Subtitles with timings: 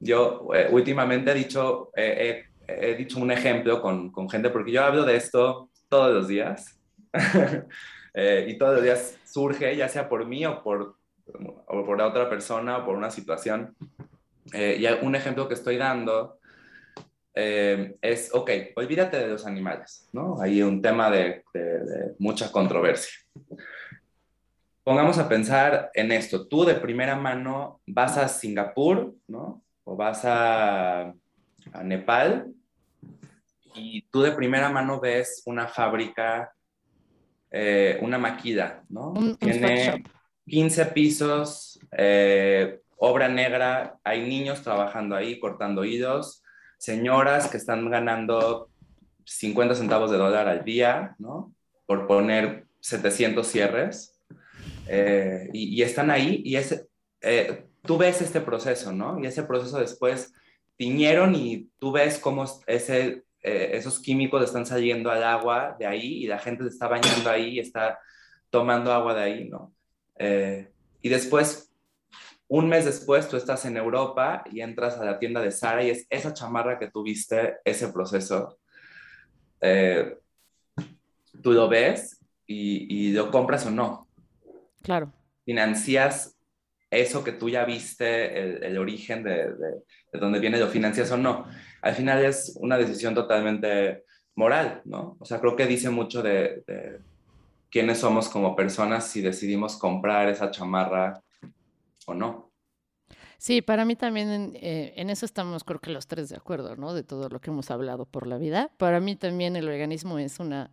[0.00, 5.04] yo eh, últimamente he dicho, he dicho un ejemplo con, con, gente, porque yo hablo
[5.04, 6.80] de esto todos los días,
[8.46, 10.96] y todos los días surge, ya sea por mí o por,
[11.66, 13.76] por otra persona o por una situación.
[14.52, 16.40] y un ejemplo que estoy dando
[17.34, 20.40] eh, es, ok, olvídate de los animales, ¿no?
[20.40, 21.44] Hay un tema de,
[22.18, 23.12] mucha controversia.
[24.82, 26.48] Pongamos a pensar en esto.
[26.48, 29.62] Tú de primera mano vas a Singapur, ¿no?
[30.00, 31.12] Vas a,
[31.84, 32.46] Nepal
[33.74, 36.54] y tú de primera mano ves una fábrica,
[37.50, 39.12] eh, una maquila, ¿no?
[39.38, 40.02] Tiene
[40.46, 46.42] 15 pisos, eh, obra negra, hay niños trabajando ahí cortando hilos,
[46.78, 48.70] señoras que están ganando
[49.26, 51.52] 50 centavos de dólar al día, ¿no?
[51.84, 54.18] Por poner 700 cierres.
[54.88, 56.86] Eh, y, están ahí y ese,
[57.20, 59.18] eh, tú ves este proceso, ¿no?
[59.18, 60.32] Y ese proceso después
[60.76, 66.24] tiñeron y tú ves cómo ese, eh, esos químicos están saliendo al agua de ahí
[66.24, 67.98] y la gente se está bañando ahí y está
[68.50, 69.72] tomando agua de ahí, ¿no?
[71.02, 71.70] y después
[72.50, 75.90] un mes después tú estás en Europa y entras a la tienda de Sara y
[75.90, 78.58] es esa chamarra que tuviste, ese proceso.
[79.60, 80.18] Eh,
[81.40, 84.08] tú lo ves y, lo compras o no.
[84.82, 85.12] Claro.
[85.44, 86.36] Financias
[86.90, 91.46] eso que tú ya viste, el, origen de, de, dónde viene, lo financias o no.
[91.82, 95.16] Al final es una decisión totalmente moral, ¿no?
[95.20, 96.98] O sea, creo que dice mucho de, de
[97.70, 101.22] quiénes somos como personas si decidimos comprar esa chamarra
[102.06, 102.50] o no.
[103.40, 106.92] Sí, para mí también eh, en, eso estamos creo que los tres de acuerdo, ¿no?
[106.92, 108.70] De todo lo que hemos hablado por la vida.
[108.76, 110.70] Para mí también el organismo es una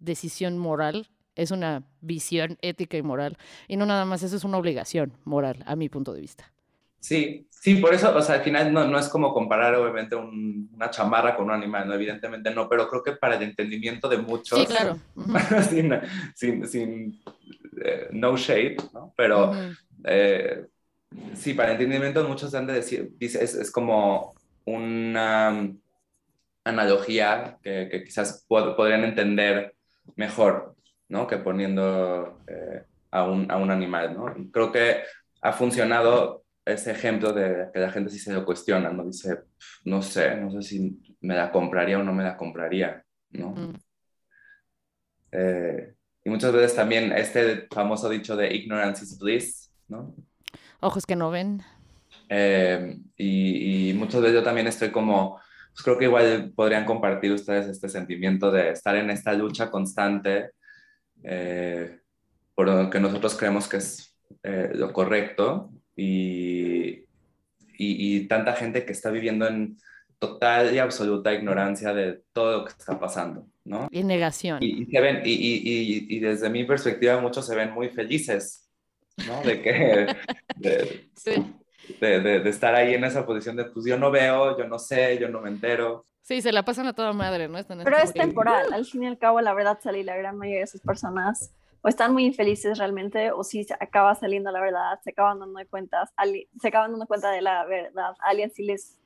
[0.00, 3.36] decisión moral, es una visión ética y moral.
[3.68, 6.52] Y no nada más, eso es una obligación moral, a mi punto de vista.
[7.00, 10.90] Sí, sí, por eso, o sea, al final no, no es como comparar obviamente una
[10.90, 11.94] chamarra con un animal, ¿no?
[11.94, 14.98] evidentemente no, pero creo que para el entendimiento de muchos, sí, claro.
[16.34, 17.22] sin, sin,
[17.82, 19.14] eh, no shade, ¿no?
[19.16, 19.52] Pero
[20.04, 20.66] eh,
[21.34, 24.34] sí, para el entendimiento de muchos han de decir, dice, es, es como
[24.66, 25.72] una
[26.64, 29.74] analogía que, que quizás podrían entender
[30.16, 30.74] mejor,
[31.10, 31.26] ¿no?
[31.26, 34.34] Que poniendo eh, a, un, a un animal, ¿no?
[34.36, 35.02] Y creo que
[35.42, 39.04] ha funcionado ese ejemplo de que la gente sí se lo cuestiona, ¿no?
[39.04, 39.40] Dice,
[39.84, 43.54] no sé, no sé si me la compraría o no me la compraría, ¿no?
[45.32, 45.94] Eh,
[46.24, 50.14] y muchas veces también este famoso dicho de ignorance is bliss, ¿no?
[50.80, 51.62] Ojos que no ven.
[52.28, 55.40] Eh, y, muchas veces yo también estoy como,
[55.72, 60.50] pues creo que igual podrían compartir ustedes este sentimiento de estar en esta lucha constante
[61.24, 61.98] eh,
[62.54, 67.04] por lo que nosotros creemos que es lo correcto y,
[67.76, 69.76] y, tanta gente que está viviendo en
[70.18, 73.88] total y absoluta ignorancia de todo lo que está pasando, ¿no?
[73.90, 74.58] Y negación.
[74.62, 78.70] Y, se ven, y, desde mi perspectiva muchos se ven muy felices,
[79.26, 79.42] ¿no?
[79.42, 80.06] De que...
[81.98, 84.78] De, de, de, estar ahí en esa posición de, pues yo no veo, yo no
[84.78, 86.04] sé, yo no me entero.
[86.22, 87.58] Sí, se la pasan a toda madre, ¿no?
[87.66, 90.64] Pero es temporal, al fin y al cabo, la verdad, sale la gran mayoría de
[90.64, 95.40] esas personas o están muy infelices realmente, o si acaba saliendo la verdad, se acaban
[95.40, 96.10] dando cuenta,
[96.60, 98.98] se acaban dando cuenta de la verdad, alguien sí les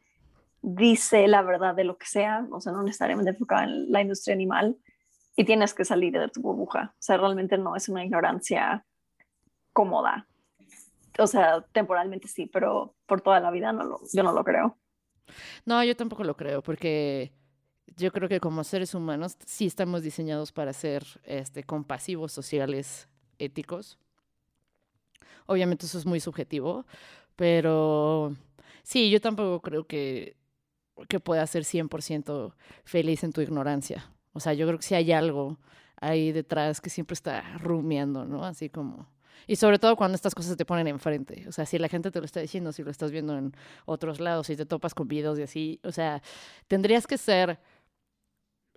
[0.61, 4.35] dice la verdad de lo que sea, o sea, no necesariamente enfocado en la industria
[4.35, 4.77] animal,
[5.37, 6.95] y tienes que salir de tu burbuja.
[6.95, 8.85] O sea, realmente no es una ignorancia
[9.73, 10.27] cómoda.
[11.19, 14.79] O sea, temporalmente sí, pero por toda la vida no lo, yo no lo creo.
[15.65, 17.33] No, yo tampoco lo creo, porque
[17.97, 23.09] yo creo que como seres humanos sí estamos diseñados para ser este, compasivos, sociales,
[23.39, 23.99] éticos.
[25.47, 26.87] Obviamente eso es muy subjetivo,
[27.37, 28.35] pero
[28.83, 30.37] sí, yo tampoco creo que,
[31.09, 32.55] que puedas ser 100%
[32.85, 34.11] feliz en tu ignorancia.
[34.33, 35.59] O sea, yo creo que sí hay algo
[36.01, 38.45] ahí detrás que siempre está rumiando, ¿no?
[38.45, 39.13] Así como...
[39.47, 41.45] Y sobre todo cuando estas cosas te ponen enfrente.
[41.49, 43.55] O sea, si la gente te lo está diciendo, si lo estás viendo en
[43.87, 45.81] otros lados, si te topas con videos y así.
[45.85, 46.23] O sea,
[46.69, 47.59] tendrías que ser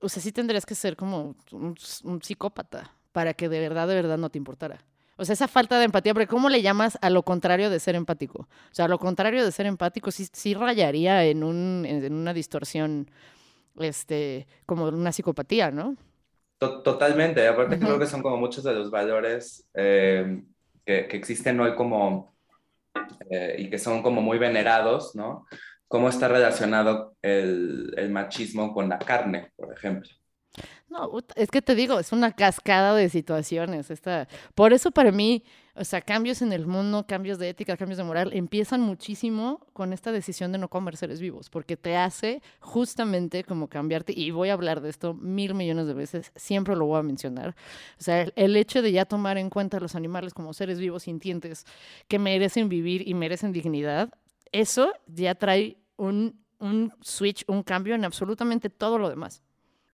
[0.02, 1.76] o sea, sí tendrías que ser como un,
[2.22, 4.84] psicópata para que de verdad, de verdad no te importara.
[5.20, 7.96] O sea, esa falta de empatía, porque ¿cómo le llamas a lo contrario de ser
[7.96, 8.42] empático?
[8.42, 12.34] O sea, a lo contrario de ser empático sí, sí rayaría en, un, en una
[12.34, 13.10] distorsión,
[13.80, 15.96] este, como una psicopatía, ¿no?
[16.58, 17.48] Totalmente.
[17.48, 20.42] Aparte creo que son como muchos de los valores eh,
[20.86, 22.34] que, que, existen hoy como,
[23.30, 25.46] eh, y que son como muy venerados, ¿no?
[25.88, 30.10] cómo está relacionado el, machismo con la carne, por ejemplo.
[30.90, 33.92] No, es que te digo, es una cascada de situaciones.
[33.92, 34.28] Esta...
[34.56, 35.44] Por eso para mí,
[35.80, 39.94] O sea, cambios en el mundo, cambios de ética, cambios de moral, empiezan muchísimo con
[39.94, 44.50] esta decisión de no comer seres vivos, porque te hace justamente como cambiarte, y voy
[44.50, 47.56] a hablar de esto mil millones de veces, siempre lo voy a mencionar.
[48.00, 51.04] O sea, el, hecho de ya tomar en cuenta a los animales como seres vivos
[51.04, 51.66] sintientes
[52.08, 54.10] que merecen vivir y merecen dignidad,
[54.52, 56.42] eso ya trae un
[57.02, 59.44] switch, un cambio en absolutamente todo lo demás.